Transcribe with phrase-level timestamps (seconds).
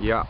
[0.00, 0.24] Yeah.